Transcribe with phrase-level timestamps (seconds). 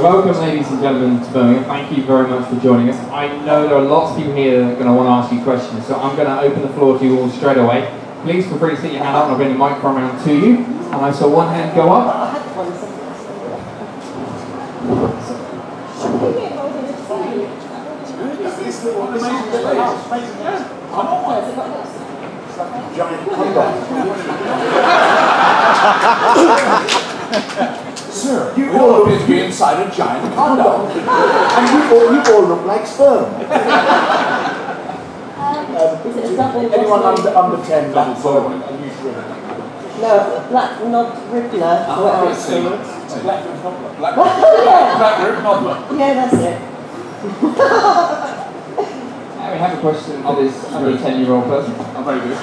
[0.00, 1.64] Welcome ladies and gentlemen to Birmingham.
[1.64, 2.96] Thank you very much for joining us.
[3.10, 5.30] I know there are lots of people here that are going to want to ask
[5.30, 7.84] you questions, so I'm going to open the floor to you all straight away.
[8.22, 10.34] Please feel free to stick your hand up and I'll bring the microphone around to
[10.34, 10.64] you.
[10.64, 12.19] And I saw one hand go up.
[28.30, 30.86] Sir, you all appear to be inside a giant condom.
[30.86, 33.26] and you all, you all look like sperm.
[35.40, 36.60] Um, um, is it a double?
[36.72, 38.60] Anyone under, under 10 level forward?
[38.60, 42.60] No, Black Knob Riddler, uh, ah, Oh, whatever I it's see.
[42.60, 43.22] called.
[43.24, 43.92] Black Rib Knobbler.
[43.96, 44.98] Black, yeah.
[44.98, 45.76] Black Rib Knobbler.
[45.98, 46.58] yeah, that's it.
[49.40, 51.74] I have a question for this under 10 year old person.
[51.96, 52.36] I'm very good.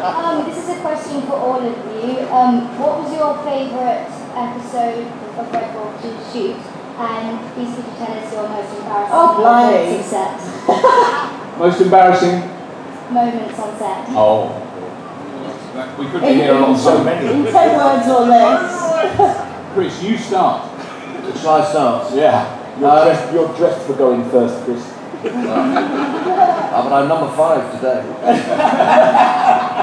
[0.00, 2.26] Um, this is a question for all of you.
[2.28, 5.06] Um, what was your favourite episode
[5.38, 6.56] of Red Dwarf to shoot?
[7.00, 9.72] And please could you tell us your most embarrassing Oh, blimey.
[9.72, 11.36] moments on set?
[11.60, 12.40] Most embarrassing?
[13.12, 14.04] Moments on set.
[14.10, 14.66] Oh.
[15.98, 17.50] We could be In, here on in, so in many.
[17.50, 19.68] ten words or less.
[19.74, 20.68] Chris, you start.
[21.38, 22.14] Shall I start?
[22.14, 22.56] Yeah.
[22.78, 24.82] You're, Uh, dressed, you're dressed for going first, Chris.
[25.24, 25.24] Uh,
[26.84, 28.04] but I'm number five today.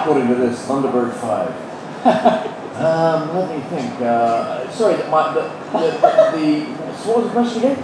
[0.02, 1.67] According to this, Thunderbird 5.
[2.08, 4.00] Um, let me think.
[4.02, 5.42] Uh, sorry, the, my, the,
[5.74, 5.90] the,
[6.38, 7.84] the, so what was the question again?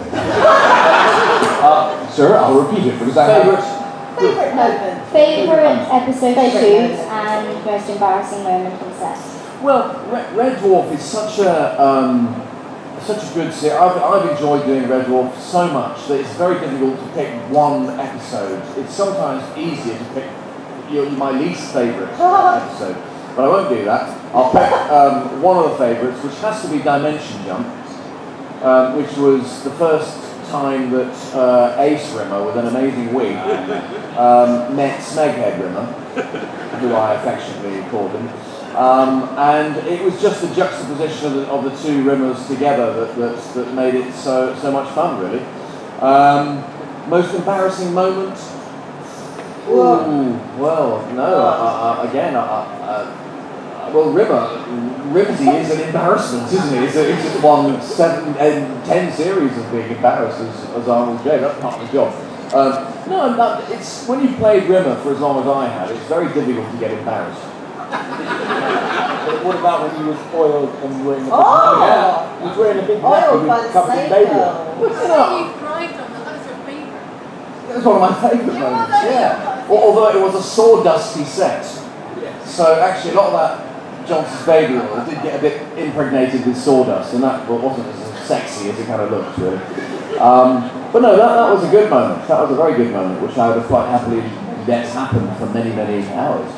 [1.65, 3.83] Uh, sir, I'll repeat it because I have Favourite?
[4.19, 5.07] Favourite moment.
[5.09, 7.09] Favourite episode to Favourite shoot moment.
[7.09, 9.63] and most embarrassing moment on set?
[9.63, 12.35] Well, Red, Red Dwarf is such a um,
[13.01, 13.75] such a good series.
[13.75, 17.89] I've, I've enjoyed doing Red Dwarf so much that it's very difficult to pick one
[17.99, 18.61] episode.
[18.77, 20.29] It's sometimes easier to pick
[20.91, 22.95] your, my least favourite episode,
[23.35, 24.09] but I won't do that.
[24.33, 27.67] I'll pick um, one of the favourites, which has to be Dimension Jump,
[28.63, 33.35] um, which was the first time that uh, Ace Rimmer, with an amazing wig,
[34.17, 35.85] um, met Smeghead Rimmer,
[36.79, 38.29] who I affectionately called him.
[38.75, 43.15] Um, and it was just the juxtaposition of the, of the two rimmers together that,
[43.17, 45.43] that, that made it so, so much fun, really.
[46.01, 46.63] Um,
[47.09, 48.37] most embarrassing moment?
[49.69, 53.22] Ooh, well, no, uh, uh, again, uh, uh,
[53.93, 54.49] well, Rimmer,
[55.13, 56.85] Rimsey is an embarrassment, isn't he?
[56.85, 61.23] He's, a, he's just won seven, and ten series of being embarrassed as, as Arnold
[61.23, 61.37] J.
[61.37, 62.13] That's part of the job.
[62.53, 66.05] Um, no, no, it's when you've played Rimmer for as long as I have, it's
[66.07, 67.41] very difficult to get embarrassed.
[67.75, 72.39] but What about when you was oiled and you were in the Oh!
[72.41, 74.73] You was wearing a big Oiled by nappy the with covered in baby oil.
[74.81, 77.69] You know, you cried on that, that was your favourite.
[77.69, 79.67] It was one of my favourite moments, yeah.
[79.69, 81.65] Although it was a sawdusty set.
[82.45, 83.62] So actually a lot of that
[84.07, 88.69] Johnson's baby oil did get a bit impregnated with sawdust and that wasn't as sexy
[88.69, 89.57] as it kind of looked really.
[90.17, 92.27] Um, but no, that, that was a good moment.
[92.27, 94.21] That was a very good moment, which I would have quite happily
[94.67, 96.49] let happen for many, many hours.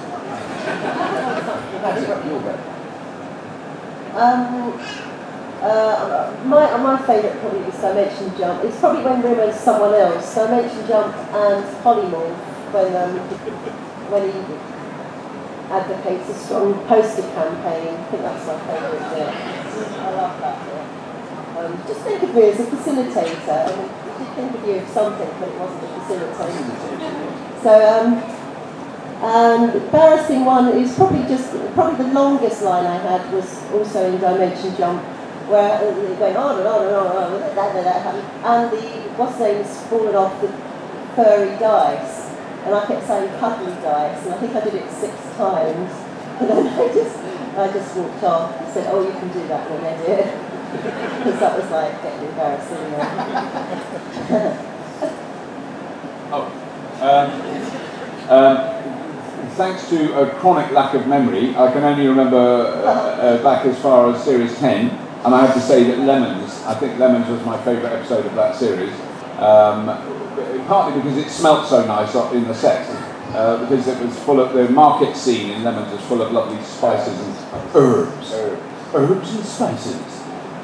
[4.15, 4.79] Um,
[5.61, 8.63] uh, my my favourite probably was Dimension Jump.
[8.63, 10.35] It's probably when Rimmer's someone else.
[10.35, 12.37] Dimension Jump and Polymorph
[12.73, 13.17] when um,
[14.11, 14.74] when he
[15.75, 17.95] advocates a strong poster campaign.
[17.95, 19.27] I think that's my favourite bit.
[19.27, 20.85] I love that bit.
[21.57, 23.59] Um, just think of me as a facilitator.
[23.63, 23.89] I mean,
[24.35, 27.63] think of you as something, but it wasn't a facilitator.
[27.63, 28.23] So, um,
[29.23, 34.19] and embarrassing one is probably just probably the longest line I had was also in
[34.19, 35.01] Dimension Jump,
[35.49, 37.81] where it went on and on and on and on,
[38.43, 38.81] and the
[39.17, 40.49] what's name's fallen off the
[41.15, 42.14] furry dice,
[42.65, 45.91] and I kept saying cuddly dice, and I think I did it six times,
[46.39, 47.17] and then I just
[47.57, 50.25] I just walked off and said, oh, you can do that they did,
[51.19, 52.91] because that was like getting embarrassing.
[56.31, 56.49] Oh.
[57.01, 57.29] Um,
[58.29, 58.57] um,
[59.51, 63.79] thanks to a chronic lack of memory, I can only remember uh, uh, back as
[63.79, 67.45] far as series 10, and I have to say that Lemons, I think Lemons was
[67.45, 68.93] my favourite episode of that series,
[69.39, 70.14] um,
[70.67, 72.87] partly because it smelt so nice up in the set,
[73.33, 76.61] uh, because it was full of, the market scene in Lemons was full of lovely
[76.63, 78.33] spices and herbs,
[78.93, 80.01] herbs and spices.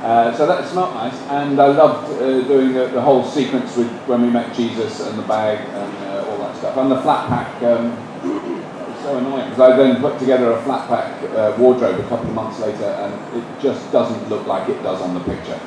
[0.01, 3.91] Uh, so that smelt nice, and I loved uh, doing the, the whole sequence with
[4.07, 7.29] when we met Jesus and the bag and uh, all that stuff, and the flat
[7.29, 7.61] pack.
[7.63, 12.07] Um, was so annoying because I then put together a flat pack uh, wardrobe a
[12.09, 15.59] couple of months later, and it just doesn't look like it does on the picture,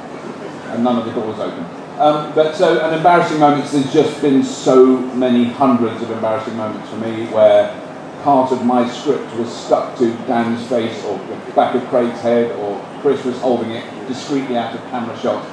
[0.70, 1.66] and none of the doors open.
[1.98, 3.72] Um, but so, an embarrassing moments.
[3.72, 7.80] There's just been so many hundreds of embarrassing moments for me where
[8.24, 12.50] part of my script was stuck to Dan's face or the back of Craig's head
[12.58, 15.46] or Chris was holding it discreetly out of camera shot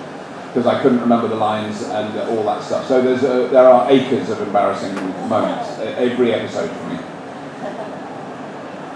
[0.47, 2.88] because I couldn't remember the lines and uh, all that stuff.
[2.88, 4.95] So a, there are acres of embarrassing
[5.29, 6.99] moments uh, every episode for me.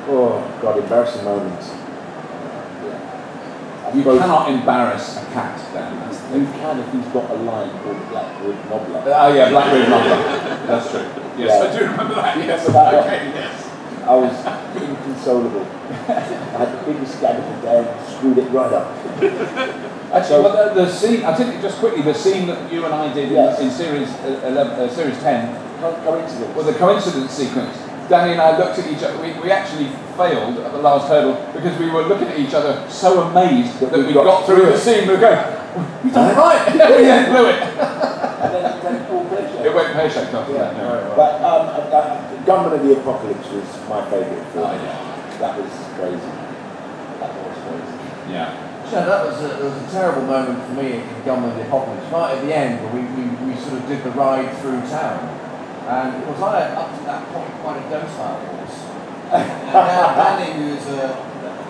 [0.08, 1.70] Oh, God, embarrassing moments.
[3.94, 6.00] You cannot embarrass a cat, Dan.
[6.00, 6.60] That's the You thing.
[6.60, 9.04] can if he's got a line called Blackwood Nobbler.
[9.06, 10.68] Oh yeah, Blackberry Mumbler.
[10.68, 11.06] That's true.
[11.38, 11.70] Yes, Yeah.
[11.70, 12.38] I do remember that.
[12.38, 12.68] Yes.
[12.68, 12.94] That?
[13.06, 13.72] Okay, yes.
[14.06, 14.36] I was
[14.82, 15.66] inconsolable.
[16.08, 18.92] I had the biggest gag of the day and screwed it right up.
[20.14, 23.14] Actually, well, the, the scene, I think just quickly, the scene that you and I
[23.14, 23.60] did Yes.
[23.60, 26.56] in, in series, uh, 11, uh, series 10 Co- Coincidence.
[26.56, 27.78] was a coincidence sequence.
[28.10, 31.34] Danny and I looked at each other, we, we actually failed at the last hurdle
[31.54, 35.08] because we were looking at each other so amazed that, we got, through the scene.
[35.08, 35.42] We were going,
[36.04, 36.76] we done it right!
[37.02, 37.62] yeah, blew it.
[37.62, 39.26] and then, then all.
[39.66, 40.78] It went pear shaped after Yeah, that.
[40.78, 41.14] No.
[41.18, 44.70] But um, uh, Gunman of the Apocalypse was my favourite film.
[44.70, 45.38] Oh, yeah.
[45.40, 46.32] That was crazy.
[47.20, 48.32] That was crazy.
[48.32, 48.54] Yeah.
[48.86, 51.66] Yeah, that was a, it was a terrible moment for me in Gunman of the
[51.66, 52.06] Apocalypse.
[52.14, 55.45] Right at the end, we, we, we sort of did the ride through town.
[55.86, 58.78] And it was I up to that point quite a docile horse.
[59.32, 61.14] and Dan- Danny, who's a,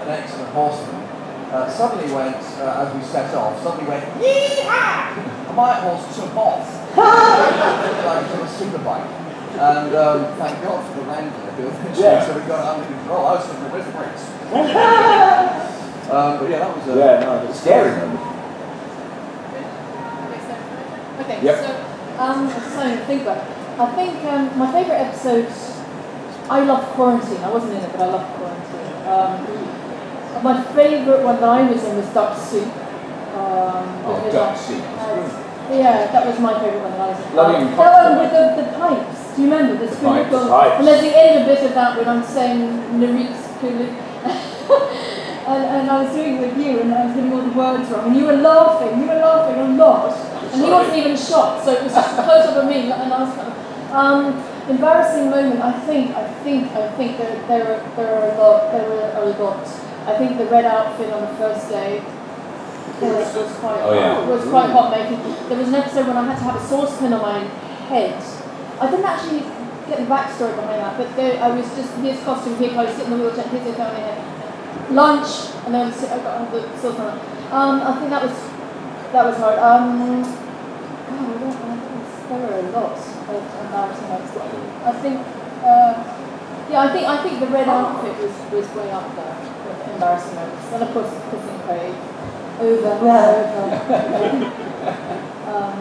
[0.03, 1.03] an excellent horseman,
[1.51, 5.19] uh, suddenly went, uh, as we set off, suddenly went, yee-haw!
[5.47, 6.63] And my horse took off.
[6.95, 9.03] like it a super bike.
[9.59, 12.23] And um, thank God for the wrangler who eventually Yeah.
[12.25, 13.25] sort of got it under control.
[13.25, 14.23] I was thinking, where's the brakes?
[16.11, 18.19] um, but yeah, that was a Yeah, no, it was scary moment.
[21.19, 21.55] Okay, Yep.
[21.59, 23.64] so Um, so think about it.
[23.77, 25.71] I think um, my favourite episodes.
[26.49, 27.41] I love quarantine.
[27.43, 28.85] I wasn't in it, but I love quarantine.
[29.09, 32.67] Um, my favourite one that I was in was Duck Soup.
[33.35, 34.83] Um, Oh, Duck Soup.
[35.71, 37.35] Yeah, that was my favourite one that I was in.
[37.75, 39.35] That one with the, the pipes.
[39.35, 39.91] Do you remember the?
[40.23, 40.29] Pipes.
[40.77, 42.61] And there's the end of bit of that when I'm saying
[43.01, 43.89] Narit Kulu.
[45.49, 47.89] and, and I was doing it with you and I was getting all the words
[47.89, 50.13] wrong and you were laughing, you were laughing a lot.
[50.53, 53.19] And he wasn't even shot, so it was just close up of me and I
[53.25, 53.54] was kind of,
[53.95, 58.37] um, embarrassing moment, I think, I think, I think there, there, are, there are a
[58.37, 59.63] lot, there were a lot.
[60.05, 62.03] I think the red outfit on the first day
[63.01, 64.27] was, was quite, Oh, yeah.
[64.27, 65.23] was quite hot making.
[65.47, 67.39] There was an episode when I had to have a saucepan on my
[67.87, 68.21] head.
[68.81, 69.39] I didn't actually
[69.87, 72.95] get the backstory behind that, but there, I was just his costume here, I was
[72.95, 74.91] sitting in the wheelchair, his on my head.
[74.91, 77.17] Lunch, and then I got the saucepan.
[77.49, 78.35] Um, I think that was
[79.13, 79.57] that was hard.
[79.57, 80.35] Um, God,
[81.09, 82.01] I don't know.
[82.27, 84.31] There were a lot of embarrassing ones.
[84.85, 85.19] I think,
[85.63, 85.93] uh,
[86.69, 89.35] yeah, I think I think the red outfit was, was way up there
[89.65, 90.71] with embarrassing moments.
[90.73, 91.93] And of course, kissing Craig
[92.59, 93.11] over and over.
[95.51, 95.75] um,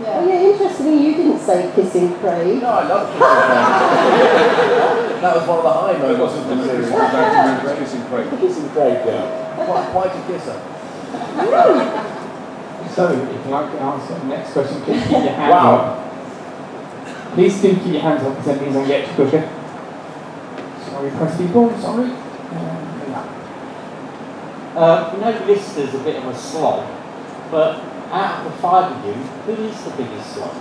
[0.00, 0.22] Oh yeah.
[0.32, 2.62] yeah, interestingly, you didn't say kissing Craig.
[2.62, 5.22] No, I love Kissing Craig.
[5.22, 6.14] that was one of the high moments.
[6.14, 6.86] It wasn't the the series.
[6.86, 7.78] series.
[7.82, 8.26] Kissing Craig.
[8.38, 9.26] Kissing Craig, yeah.
[9.66, 10.54] Quite, quite a kisser.
[12.94, 15.74] So, if you'd like to answer the next question, please keep your hands Wow.
[15.74, 16.07] up.
[17.34, 19.42] Please do keep your hands up because that means I get you quicker.
[20.86, 22.10] Sorry, press people, sorry.
[22.10, 22.84] Um.
[24.76, 26.86] Uh, you know, Lister's a bit of a slob,
[27.50, 27.80] but
[28.12, 30.54] out of the five of you, who is the biggest slob?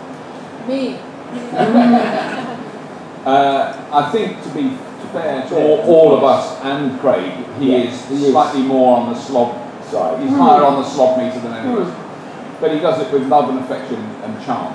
[0.67, 0.99] Me.
[3.25, 4.69] Uh, I think to be
[5.11, 8.31] fair to all, all of us and Craig, he Yeah, is he is.
[8.31, 9.53] slightly more on the slob.
[9.83, 10.21] Side.
[10.21, 11.81] He's higher on the slob meter than anyone.
[11.81, 12.59] of us.
[12.61, 14.73] But he does it with love and affection and charm.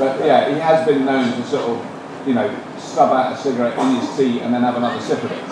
[0.00, 3.78] But yeah, he has been known to sort of, you know, stub out a cigarette
[3.78, 5.44] in his tea and then have another sip of it.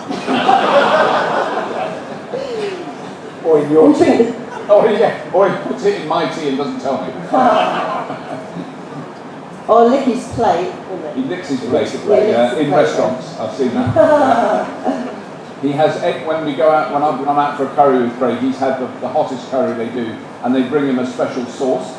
[3.45, 6.49] Or in your And drink the Oh yeah, or he puts it in my tea
[6.49, 7.11] and doesn't tell me.
[9.67, 11.27] or lick his plate, wouldn't He it?
[11.27, 13.39] licks his plate He licks yeah, in plate, restaurants.
[13.39, 15.15] I've seen that.
[15.61, 18.03] he has egg when we go out when I'm, when I'm out for a curry
[18.03, 18.39] with Craig.
[18.39, 21.93] He's had the, the hottest curry they do, and they bring him a special sauce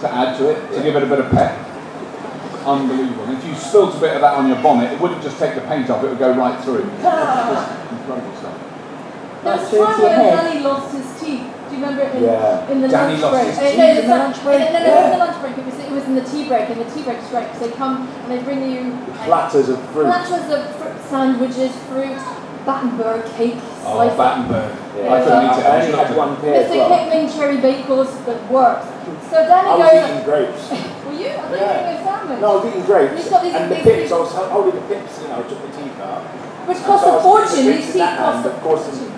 [0.00, 1.56] to add to it to give it a bit of pep.
[2.66, 3.24] Unbelievable.
[3.24, 5.54] And if you spilt a bit of that on your bonnet, it wouldn't just take
[5.54, 6.82] the paint off; it would go right through.
[7.00, 8.58] Just incredible stuff.
[9.44, 10.36] There was That's a time through to your when.
[10.36, 11.46] Danny lost his teeth.
[11.70, 12.70] Do you remember in, Yeah.
[12.70, 13.46] in the Danny lunch lost break?
[13.46, 14.58] his Uh, teeth no, in the the lunch break?
[14.58, 14.98] No, no, no, Yeah.
[14.98, 15.58] it was the lunch break.
[15.58, 16.70] It was, it was in the tea break.
[16.70, 20.06] In the tea break straight, they come and they bring you platters of fruit.
[20.06, 22.18] platters of fruit sandwiches, fruit,
[22.66, 24.16] Battenberg cake, Oh, slice.
[24.16, 24.72] Battenberg.
[24.98, 25.12] Yeah.
[25.14, 25.66] I couldn't eat it.
[25.66, 26.40] I I only just had looked at one it.
[26.40, 26.76] pair as Mr.
[26.76, 26.98] well.
[26.98, 28.86] Kipling cherry bagels that worked.
[29.30, 30.62] So Danny I was goes, eating grapes.
[31.06, 31.28] were you?
[31.30, 31.75] I thought you Yeah.
[32.26, 32.42] Were eating a sandwich.
[32.42, 33.14] No, I was eating grapes.
[33.22, 35.60] You've got these and the pips, I was holding the pips, you know, I took
[35.62, 36.22] the teeth out.
[36.66, 37.64] Which And cost so I a was fortune.
[37.66, 39.12] These pips teeth cost a Of course, fortune.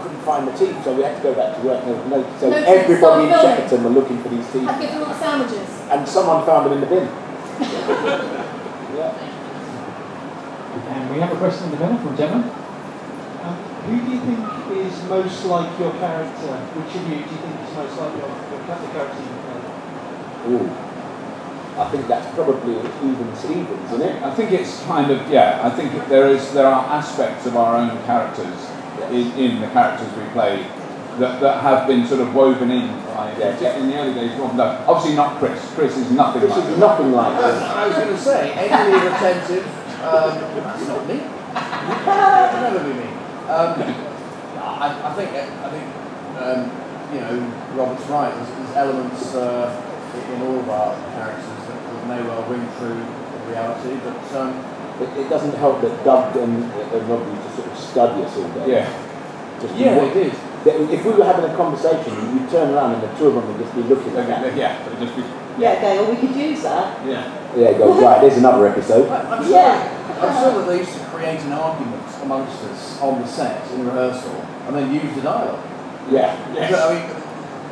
[0.00, 1.84] couldn't find the teeth, so we had to go back to work.
[1.84, 3.44] There was no, so No everybody in start.
[3.44, 4.64] Shepperton were looking for these teeth.
[4.64, 5.68] Had to get through all the sandwiches.
[5.92, 7.06] And someone found them in the bin.
[8.96, 9.12] yeah.
[10.90, 12.40] And we have a question in the middle from Gemma.
[12.40, 13.56] Um,
[13.88, 16.52] who do you think is is most like your character?
[16.76, 19.20] Which of you do you think is most like your, your character?
[20.48, 20.89] Ooh.
[21.80, 24.22] I think that's probably even Stevens, isn't it?
[24.22, 25.60] I think it's kind of yeah.
[25.64, 28.70] I think there is there are aspects of our own characters
[29.10, 30.66] in, in the characters we play
[31.18, 32.88] that, that have been sort of woven in.
[33.16, 33.76] By, Yeah.
[33.78, 35.58] In the early days, Rob, no, obviously not Chris.
[35.74, 36.80] Chris is nothing This like is him.
[36.80, 37.62] nothing like No, this.
[37.62, 39.66] I was going to say, alien attentive.
[40.00, 40.30] Um,
[40.64, 41.18] that's not me.
[41.52, 43.08] That'll never be me.
[43.50, 43.70] Um,
[44.60, 45.86] I, I think, I think,
[46.40, 46.60] um,
[47.12, 47.34] you know,
[47.74, 48.32] Robert's right.
[48.34, 49.68] There's, there's elements uh,
[50.32, 51.59] in all of our characters that, that
[52.10, 54.50] may well ring true in reality, but um,
[55.00, 58.36] It, it doesn't help that Doug and, and Rob used to sort of study us
[58.36, 58.66] all day.
[58.76, 58.86] Yeah.
[59.62, 60.32] Just yeah, what- they did.
[60.64, 63.46] that If we were having a conversation, you'd turn around and the two of them
[63.48, 64.56] would just be looking at that.
[64.56, 65.24] Yeah, it'd just be
[65.56, 67.00] Yeah, okay, well, we could use that.
[67.06, 67.24] yeah.
[67.56, 69.08] Yeah, go, right, there's another episode.
[69.08, 69.96] I- I'm sure, Yeah.
[70.20, 73.86] I'm sure that they used to create an argument amongst us on the set in
[73.86, 74.36] rehearsal
[74.68, 75.64] and then use the dialogue.
[76.10, 76.36] Yeah.
[76.54, 76.74] Yes.
[76.76, 77.04] I mean,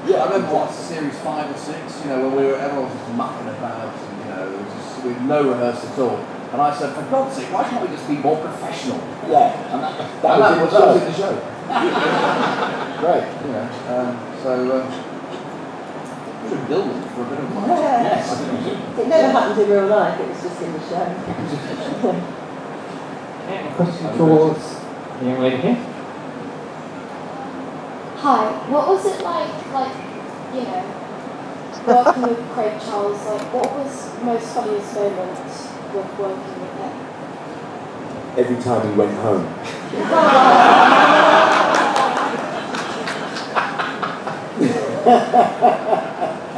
[0.08, 0.22] Yeah.
[0.22, 3.12] I remember what series five or six, you know, when we were everyone was just
[3.12, 6.18] mucking about and you know, it was just with no rehearsal at all.
[6.52, 8.96] And I said, for God's sake, why can't we just be more professional?
[9.28, 9.52] Yeah.
[9.72, 11.28] And that, That and was that, was, the was show.
[11.28, 11.54] in the show.
[13.04, 13.68] Great, you know.
[13.92, 14.50] Um, so
[14.80, 14.88] um,
[16.42, 17.68] we should build them for a bit of money.
[17.68, 18.16] Yeah.
[18.16, 18.80] I think we should.
[18.98, 21.06] It never happened in real life, it was just in the show.
[23.48, 24.76] Any question towards
[25.20, 25.78] the young lady here?
[28.18, 29.94] Hi, what was it like, like,
[30.54, 30.82] you know,
[31.88, 33.24] working with Craig Charles?
[33.24, 35.38] Like, what was most funniest moment
[35.94, 36.92] with working with him?
[38.36, 39.46] Every time he went home.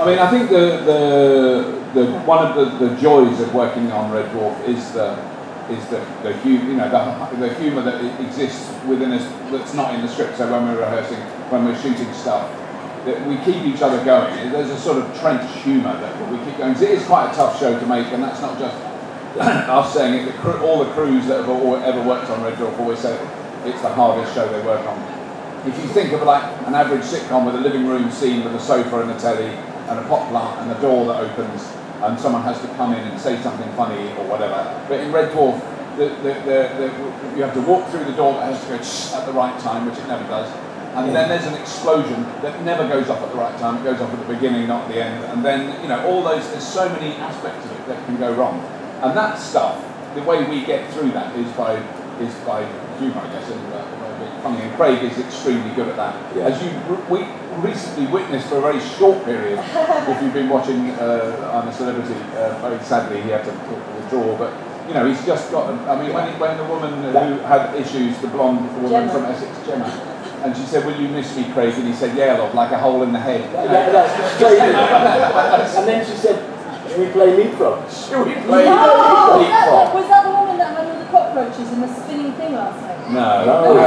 [0.00, 4.10] I mean, I think the, the, the one of the, the joys of working on
[4.10, 5.16] Red Dwarf is the
[5.70, 9.22] is the, the hu- you know the, the humour that exists within us
[9.52, 10.36] that's not in the script.
[10.36, 11.18] So when we're rehearsing,
[11.50, 12.50] when we're shooting stuff,
[13.04, 14.52] that we keep each other going.
[14.52, 16.74] There's a sort of trench humour that we keep going.
[16.74, 18.76] It is quite a tough show to make, and that's not just
[19.40, 20.42] us saying it.
[20.42, 23.14] The all the crews that have al- ever worked on Red Dwarf always say
[23.64, 25.20] it's the hardest show they work on
[25.66, 28.60] if you think of like an average sitcom with a living room scene with a
[28.60, 31.70] sofa and a telly and a pot plant and a door that opens
[32.02, 34.56] and someone has to come in and say something funny or whatever.
[34.88, 35.60] But in Red Dwarf,
[35.98, 39.32] the, the, you have to walk through the door that has to go at the
[39.32, 40.48] right time, which it never does.
[40.94, 43.78] And then there's an explosion that never goes off at the right time.
[43.78, 45.24] It goes off at the beginning, not at the end.
[45.26, 48.32] And then, you know, all those, there's so many aspects of it that can go
[48.34, 48.60] wrong.
[49.02, 49.78] And that stuff,
[50.14, 51.76] the way we get through that is by,
[52.18, 52.66] is by
[52.98, 54.62] humour, I guess, and uh, funny.
[54.62, 56.36] And Craig is extremely good at that.
[56.36, 56.48] Yeah.
[56.48, 56.70] As you
[57.08, 57.24] we
[57.62, 62.14] recently witnessed for a very short period, if you've been watching uh, I'm a Celebrity,
[62.36, 64.52] uh, very sadly he had to withdraw, but
[64.88, 68.18] you know, he's just got, I mean, when, he, when the woman who had issues,
[68.18, 69.12] the blonde woman Gemma.
[69.12, 69.86] from Essex, Gemma,
[70.42, 71.74] and she said, will you miss me, Craig?
[71.74, 73.40] And he said, yeah, love, like a hole in the head.
[73.44, 73.68] You know?
[73.68, 75.76] That, that's crazy.
[75.78, 76.38] and then she said,
[76.88, 77.86] should we play leapfrog?
[77.92, 79.94] Should we play was, that, leapfrog?
[79.94, 82.98] was that the woman that had all the cockroaches and the spinning thing last night?
[83.14, 83.74] No, No.
[83.74, 83.80] no.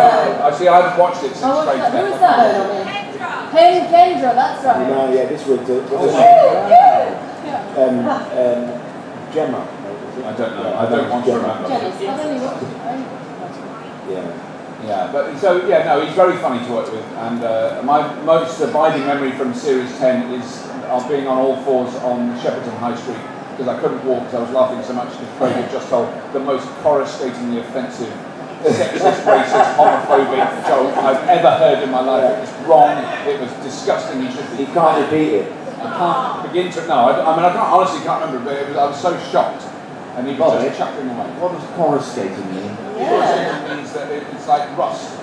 [0.45, 1.83] I see, I haven't watched it since Oh, Craig's?
[1.91, 2.37] Who was that?
[2.53, 3.51] No, no, no.
[3.51, 4.87] Ken Kendra, that's right.
[4.87, 7.75] No, yeah, this was, uh, Oh, was yeah.
[7.77, 8.63] um, um,
[9.33, 9.67] Gemma.
[10.23, 11.67] I don't know, I don't want to remember.
[11.67, 11.95] Jealous.
[11.97, 12.77] I've only watched it.
[12.77, 14.13] I only watched it.
[14.13, 14.52] Yeah.
[14.85, 18.59] Yeah, but so yeah, no, he's very funny to work with, and uh, my most
[18.59, 23.21] abiding memory from Series 10 is of being on all fours on Shepperton High Street
[23.51, 26.11] because I couldn't walk because I was laughing so much because Craig had just told
[26.33, 28.11] the most coruscatingly offensive,
[28.63, 32.35] sexist, racist, homophobic joke I've ever heard in my life.
[32.37, 32.97] It was wrong.
[33.25, 34.21] It was disgusting.
[34.21, 34.71] He should He be.
[34.73, 35.51] can't repeat it.
[35.79, 36.87] I can't begin to.
[36.87, 39.17] No, I, I mean I can't honestly can't remember, but it was, I was so
[39.31, 39.63] shocked,
[40.17, 41.27] and he was just chuckling away.
[41.39, 42.75] What does coruscating mean?
[43.03, 43.09] Yeah.
[43.11, 45.19] Coruscating means that it, it's like rust.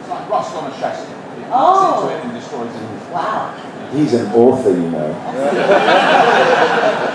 [0.00, 1.10] It's like rust on a chassis.
[1.12, 2.04] It eats Oh.
[2.08, 2.82] into it and destroys it.
[3.12, 3.54] Wow.
[3.92, 5.12] He's an author, you know.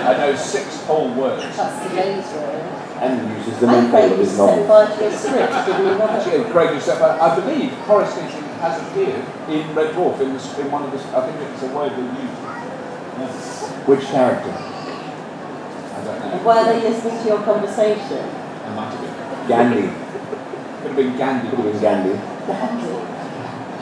[0.07, 1.41] I know six whole words.
[1.57, 2.63] That's the lady's word.
[3.01, 4.65] And uses the And main Craig of his to set novel.
[4.67, 6.09] fire to a script, didn't he, Robert?
[6.17, 10.71] Actually, Craig yourself, I, I believe coruscating has appeared in Red Dwarf in, the, in
[10.71, 10.97] one of the.
[11.17, 12.37] I think it's a word we use.
[13.21, 13.69] Yes.
[13.85, 14.49] Which character?
[14.53, 14.53] I
[16.05, 16.29] don't know.
[16.33, 18.17] And why are they listening to your conversation?
[18.25, 19.47] It might have been.
[19.47, 20.06] Gandhi.
[20.81, 21.49] Could have been Gandhi.
[21.49, 22.13] Could have been Gandhi.
[22.47, 22.93] Gandhi.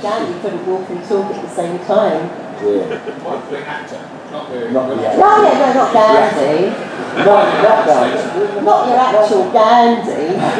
[0.01, 2.29] Gandhi couldn't walk and talk at the same time.
[2.55, 3.23] Yeah.
[3.23, 3.99] Well, the actor,
[4.31, 4.71] not the.
[4.71, 6.71] Not the No, yeah, no, not Gandhi.
[7.15, 8.61] Not, not Gandhi.
[8.65, 10.37] Not your actual Gandhi.
[10.37, 10.55] Not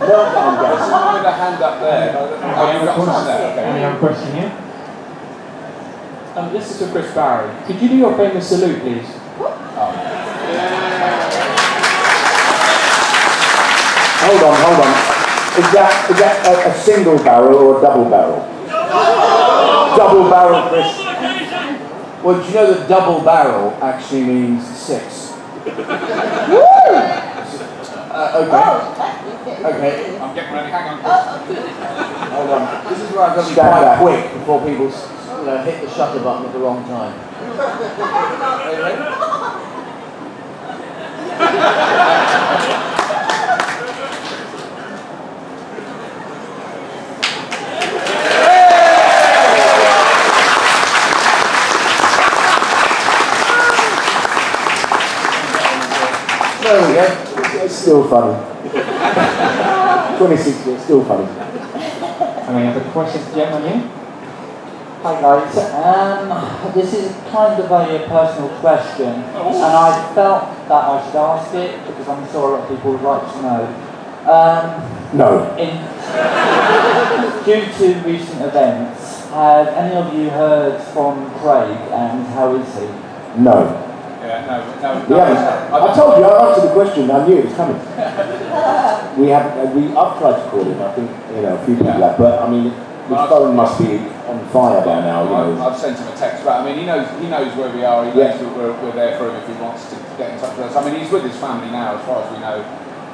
[0.00, 0.78] There's Gandhi.
[0.90, 2.14] someone with a hand up there.
[2.16, 3.66] Oh, you've got someone there.
[3.66, 4.52] Any other question here?
[6.36, 7.50] Um, this is for Chris Barrie.
[7.66, 9.06] Could you do your famous salute, please?
[14.24, 14.88] Hold on, hold on.
[15.60, 18.40] Is that, is that a, a single barrel or a double barrel?
[19.96, 20.98] double barrel, Chris.
[22.24, 25.32] Well, do you know that double barrel actually means six?
[28.14, 28.62] Uh, okay.
[29.62, 30.18] Okay.
[30.18, 30.70] I'm getting ready.
[30.70, 30.98] Hang on.
[32.32, 32.84] Hold on.
[32.88, 34.92] This is where I've got to be Stand quite quick before people you
[35.44, 37.14] know, hit the shutter button at the wrong time.
[41.36, 42.88] Okay.
[56.64, 57.62] There we go.
[57.62, 58.40] It's still funny.
[60.16, 61.28] 26 years, still funny.
[61.28, 63.90] And we have a question, gentleman here.
[65.02, 71.04] Hi guys, um, this is kind of a personal question, and I felt that I
[71.04, 73.66] should ask it because I'm sure a lot of people would like to know.
[74.24, 75.54] Um, No.
[75.58, 75.76] in,
[77.44, 82.88] due to recent events, have any of you heard from Craig and how is he?
[83.42, 83.83] No.
[84.34, 85.16] Yeah, no, no, no.
[85.16, 85.74] haven't.
[85.74, 87.78] I told you, I answered the question, I knew it was coming.
[89.20, 91.76] we haven't, uh, we, I've tried to call him, I think, you know, a few
[91.76, 95.58] people have, but I mean, his phone must be on fire by now, you I've,
[95.58, 95.68] know.
[95.68, 98.02] I've sent him a text, but I mean, he knows he knows where we are.
[98.04, 98.36] He knows Yeah.
[98.40, 100.76] that we're, we're there for him if he wants to get in touch with us.
[100.76, 102.64] I mean, he's with his family now, as far as we know.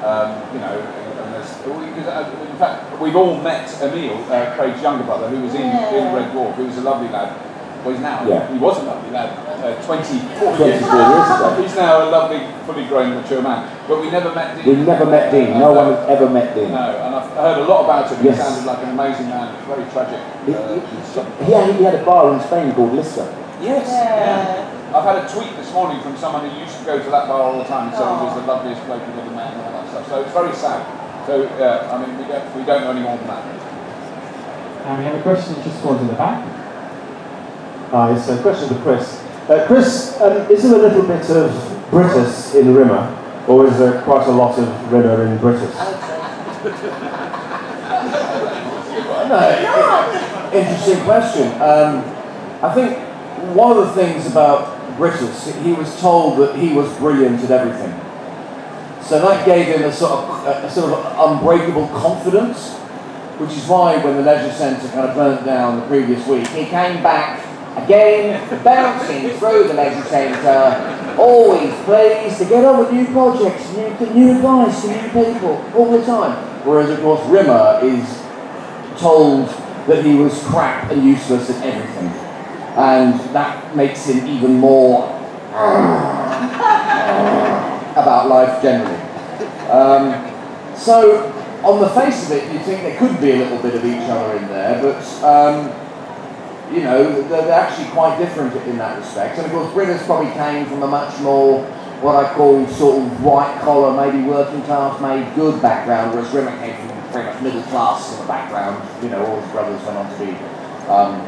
[0.07, 4.81] Um, you know, and there's, because, uh, in fact, we've all met Emile, uh, Craig's
[4.81, 6.57] younger brother, who was in, in Red Dwarf.
[6.57, 7.37] He was a lovely lad.
[7.85, 8.29] Well, he's now.
[8.29, 8.45] Yeah.
[8.53, 9.33] He was a lovely lad.
[9.61, 11.49] Uh, 24 24 years ago.
[11.61, 13.69] He's now a lovely, fully grown, mature man.
[13.89, 14.65] But we never met Dean.
[14.65, 16.71] We've never met Dean, no one has ever met Dean.
[16.73, 18.25] No, and I've heard a lot about him.
[18.25, 18.37] Yes.
[18.37, 19.53] He sounded like an amazing man.
[19.69, 20.21] Very tragic.
[20.47, 23.29] He, Uh, he, he, had, he had a bar in Spain called Lister.
[23.61, 23.85] Yes.
[23.89, 24.97] Yeah.
[24.97, 27.43] I've had a tweet this morning from someone who used to go to that bar
[27.53, 29.73] all the time and said he was the loveliest bloke you've ever met and all
[29.73, 30.09] that stuff.
[30.09, 30.81] So it's very sad.
[31.29, 33.45] So yeah, I mean, we don't, we don't know any more than that.
[34.89, 36.41] And we have a question just towards the back.
[37.91, 39.21] Hi, a question for Chris.
[39.49, 41.51] Uh, Chris, um, is there a little bit of
[41.91, 45.75] Brittas in Rimmer, or is there quite a lot of Rimmer in Brittas?
[49.29, 51.49] No, interesting question.
[51.61, 52.05] Um,
[52.63, 52.97] I think
[53.57, 57.93] one of the things about Brittas, he was told that he was brilliant at everything.
[59.03, 62.77] So that gave him a sort of, a, a sort of unbreakable confidence,
[63.39, 66.67] which is why when the leisure centre kind of burnt down the previous week, he
[66.67, 73.07] came back again, bouncing through the leisure centre, always pleased to get on with new
[73.07, 76.37] projects, new, new advice to new people, all the time.
[76.65, 78.23] Whereas, of course, Rimmer is
[78.99, 79.49] told
[79.87, 82.09] that he was crap and useless at everything.
[82.77, 85.09] And that makes him even more
[87.97, 89.01] about life generally.
[89.71, 91.33] Um, so,
[91.65, 94.09] on the face of it, you'd think there could be a little bit of each
[94.09, 95.90] other in there, but um,
[96.73, 99.39] you know, they're, actually quite different in that respect.
[99.39, 101.65] And of course, Brittas probably came from a much more
[102.01, 106.57] what I call sort of white collar, maybe working class made good background, whereas Rimmer
[106.59, 108.81] came from pretty much middle class sort of background.
[109.03, 110.31] You know, all his brothers went on to be
[110.89, 111.21] um,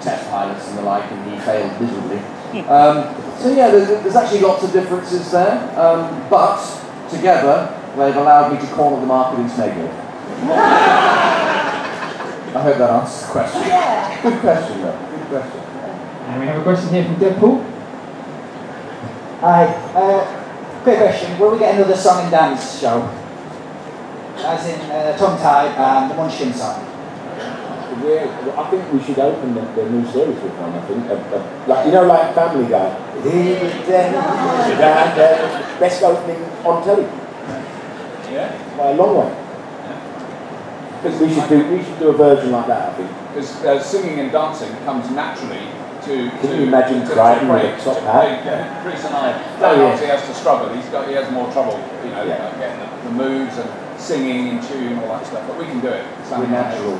[0.00, 2.22] test pilots and the like, and he failed miserably.
[2.56, 6.64] Um, so yeah, there's, there's actually lots of differences there, um, but
[7.10, 9.92] together they've allowed me to corner the market in Snagwood.
[12.56, 13.60] I hope that answers the question.
[14.24, 14.96] Good question, though.
[15.12, 15.60] Good question.
[15.60, 17.60] And we have a question here from Deadpool.
[19.44, 19.66] Hi.
[19.92, 20.24] Uh,
[20.82, 21.38] quick question.
[21.38, 23.12] Will we get another song and dance show?
[24.38, 26.80] As in uh, Tongue Tied and the Munchkin song?
[28.00, 28.24] Yeah,
[28.56, 31.10] I think we should open the, the new series with one, I think.
[31.10, 32.88] Uh, uh, like, you know, like Family Guy.
[33.20, 35.76] Here we go.
[35.78, 37.04] Best opening on telly.
[38.32, 38.76] Yeah.
[38.78, 39.45] By a long way.
[41.06, 43.10] Because we should do we should do a version like that, I think.
[43.30, 45.62] Because uh, singing and dancing comes naturally
[46.02, 46.30] to.
[46.30, 48.42] Can to you imagine to, to Kryten with a top hat?
[48.42, 49.30] Craig, uh, Chris and I.
[49.30, 49.82] Oh, yeah.
[49.86, 50.74] obviously has to struggle.
[50.74, 52.42] He's got he has more trouble, you know, Yeah.
[52.48, 55.46] like getting the, the moves and singing in tune, all that stuff.
[55.46, 56.04] But we can do it.
[56.28, 56.98] We're naturals.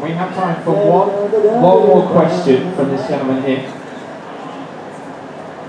[0.00, 1.08] We have time for one,
[1.60, 3.68] one more question from this gentleman here.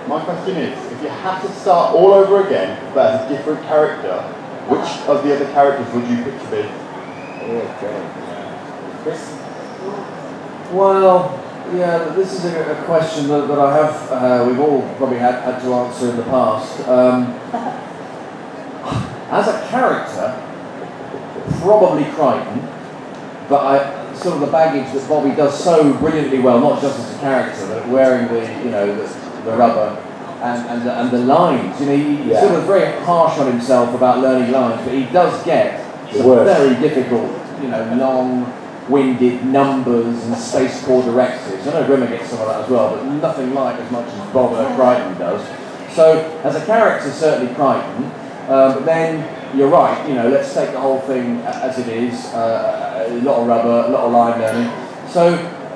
[0.08, 3.64] My question is, if you had to start all over again, but as a different
[3.66, 4.24] character,
[4.70, 6.62] which of the other characters would you pick to be?
[9.04, 9.36] Chris?
[10.72, 11.34] Well,
[11.74, 15.42] yeah, this is a, a question that, that I have, uh, we've all probably had,
[15.44, 16.88] had to answer in the past.
[16.88, 17.34] Um,
[19.32, 20.36] as a character,
[21.62, 22.68] probably Kryten,
[23.50, 27.16] but I, sort of the baggage that Bobby does so brilliantly well, not just as
[27.16, 29.08] a character, but wearing the, you know, the,
[29.46, 30.06] the rubber
[30.42, 31.80] and, and, the, and the lines.
[31.80, 32.42] You know, he's Yeah.
[32.42, 35.82] sort of very harsh on himself about learning lines, but he does get
[36.14, 37.30] some very difficult,
[37.62, 41.68] you know, long-winded numbers and Space Corps directives.
[41.68, 44.34] I know Rimmer gets some of that as well, but nothing like as much as
[44.34, 45.42] Bob uh, Kryten does.
[45.96, 48.12] So, as a character, certainly Kryten.
[48.48, 50.08] Uh, but then you're right.
[50.08, 52.26] You know, let's take the whole thing as it is.
[52.34, 54.72] Uh, a lot of rubber, a lot of line learning.
[55.10, 55.32] So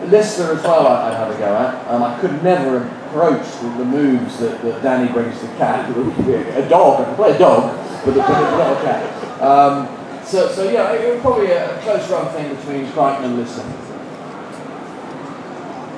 [0.07, 1.87] Lister as well, I, I'd have a go at.
[1.87, 5.89] Um, I could never approach the, the moves that, that Danny brings to the cat.
[5.89, 9.41] A dog, I can play a dog, but, but not a cat.
[9.41, 9.87] Um,
[10.25, 13.61] so, so yeah, it was probably a close run thing between Kryten and Lister.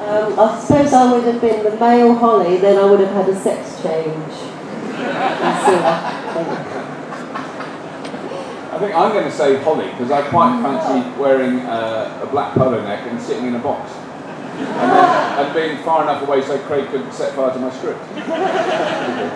[0.03, 3.29] Um, I suppose I would have been the male Holly, then I would have had
[3.29, 4.33] a sex change.
[4.97, 5.81] I think.
[8.73, 12.53] I think I'm going to say Holly because I quite fancy wearing uh, a black
[12.55, 13.89] polo neck and sitting in a box.
[14.75, 17.99] And, then, and being far enough away so Craig couldn't set fire to my script.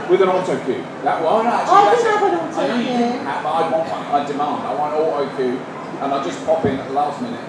[0.10, 0.82] With an auto cue.
[1.03, 1.75] That one, actually.
[1.75, 2.93] I can have an auto I cue.
[3.27, 4.05] have, but I want one.
[4.08, 4.63] I demand.
[4.63, 5.60] I want auto cue.
[5.99, 7.41] And I just pop in at the last minute.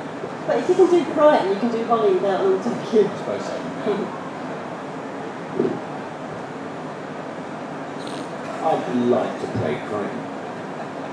[0.47, 3.07] But if you can do Kryten, you can do Holly without an auto cue.
[3.07, 3.55] I suppose so.
[3.57, 4.17] yeah.
[8.61, 10.21] I'd like to play Kryten.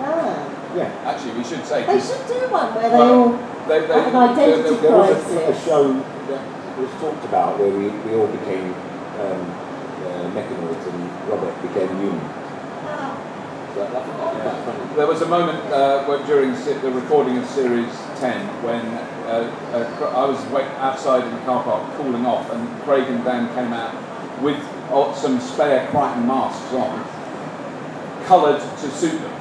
[0.01, 0.73] Ah.
[0.75, 0.89] Yeah.
[1.05, 1.85] Actually, we should say.
[1.85, 3.29] They should do one where they Well, all
[3.67, 6.43] They, they, have an identity There was a, a show that
[6.77, 8.73] was talked about where we, we all became
[9.19, 9.41] um,
[10.05, 12.19] uh, mechanoids and Robert became human.
[13.77, 14.95] Funny.
[14.95, 18.83] There was a moment uh, where, during the recording of Series 10 when
[19.27, 19.51] uh,
[20.15, 20.43] I was
[20.79, 23.93] outside in the car park cooling off, and Craig and Dan came out
[24.41, 24.57] with
[24.91, 27.05] uh, some spare Kryten masks on,
[28.25, 29.33] coloured to suit them.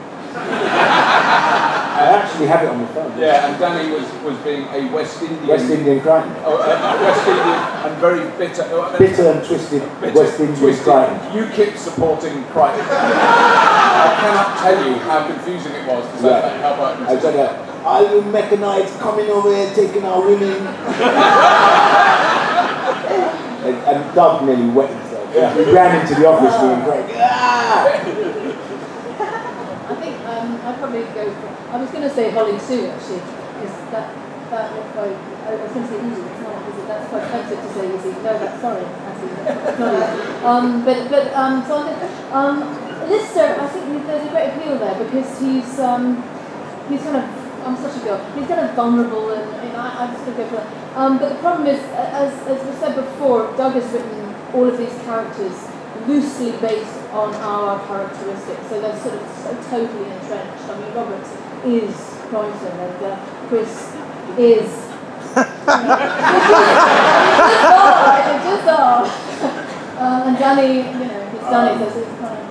[1.97, 3.19] I actually have it on the phone.
[3.19, 5.47] Yeah, and Danny was, was being a West Indian.
[5.49, 6.29] West Indian Kryten.
[6.45, 6.69] Oh, uh,
[7.01, 8.63] West Indian and very bitter.
[8.69, 10.87] uh, Bitter and twisted bitter, West Indian twisted.
[10.87, 11.35] Kryten.
[11.35, 12.85] You keep supporting Kryten.
[14.05, 16.41] I cannot tell you how confusing it was to say Yeah.
[16.41, 16.61] that.
[16.61, 20.67] How about I said, uh, all you mechanites coming over here taking our women.
[23.67, 25.31] and, and Doug nearly wet himself.
[25.35, 25.55] Yeah.
[25.55, 27.07] He ran into the office doing Craig.
[27.17, 27.87] Ah!
[29.89, 31.51] I think um, I'd probably go for.
[31.75, 34.15] I was going to say Holly Sue actually, because that
[34.51, 35.19] that looked quite.
[35.47, 36.23] I was going to say easy.
[36.23, 36.87] It's not, is it?
[36.87, 38.13] That's quite offensive to say easy.
[38.23, 38.87] No, that's sorry.
[38.87, 40.45] That's not.
[40.47, 41.83] Um, but but um, so
[42.31, 42.63] um,
[43.11, 46.23] Lister, I think there's a great appeal there because he's um,
[46.89, 47.47] he's kind of.
[47.67, 48.23] I'm such a girl.
[48.39, 50.97] He's kind of vulnerable, and, I, I'm just going to go for that.
[50.97, 54.79] Um, but the problem is, as, as we said before, Doug has written all of
[54.79, 55.67] these characters
[56.07, 60.69] loosely based on our characteristics, so they're sort of so totally entrenched.
[60.69, 61.25] I mean, Robert
[61.65, 61.95] is
[62.29, 63.17] Kryten, and uh,
[63.49, 63.73] Chris
[64.39, 64.69] is.
[65.37, 65.43] They
[68.45, 69.05] just are.
[69.97, 72.45] Um, and Danny, you know, he's Danny, so it's kind of.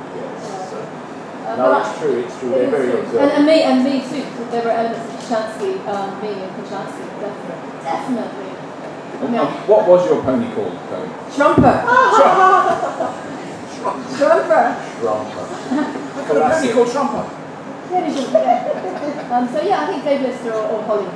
[1.45, 2.49] Uh, No, but it's true, it's true.
[2.53, 2.99] it They're very true.
[3.01, 3.21] observant.
[3.21, 4.23] And, and me, and me too.
[4.29, 8.51] because There were elements of Kochanski, um, me and Kochanski, definitely, definitely.
[9.21, 11.09] I mean, Um, what was your pony called, Craig?
[11.35, 11.75] Trumper.
[14.17, 14.75] Trumper.
[14.75, 17.25] I've got a pony called Trumper.
[17.91, 19.29] Yeah, you should, yeah.
[19.31, 21.07] Um, so yeah, I think Dave Lister or, or Holly.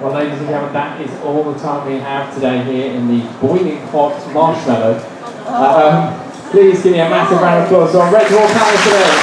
[0.00, 3.22] Well, ladies and gentlemen, that is all the time we have today here in the
[3.40, 4.98] boiling hot marshmallow.
[5.46, 6.18] Um,
[6.50, 9.14] please give me a massive round of applause on Red Hawk Palace today.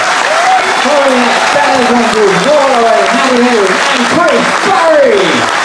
[0.79, 5.59] Following Dennis Andrews, Walloway, Harry Hayes, and Chris Barrie.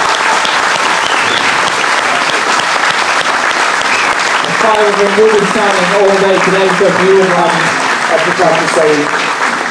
[4.65, 7.53] The of them will standing all day today, so if you would like
[8.09, 8.89] I'd just like to say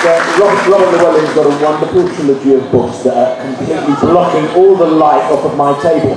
[0.06, 4.76] that Robert, Robert Llewellyn's got a wonderful trilogy of books that are completely blocking all
[4.76, 6.14] the light off of my table.